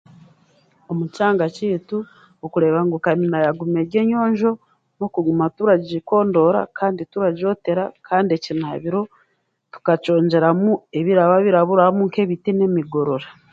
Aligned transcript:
Omu 0.91 1.05
kyanga 1.13 1.45
kyaitu 1.55 1.97
okureeba 2.45 2.79
ngu 2.85 2.97
kamina 3.05 3.37
yaaguma 3.43 3.77
eri 3.83 3.95
enyonjo 4.03 4.51
n'okuguma 4.97 5.45
turagikondora 5.55 6.59
kandi 6.77 7.01
turagyotera 7.11 7.83
kandi 8.07 8.31
ekinaabiro 8.33 9.01
tukakyongyeramu 9.71 10.71
ebiraba 10.99 11.35
biraburaburamu 11.45 12.01
nk'emiti 12.07 12.49
n'emigorora. 12.53 13.27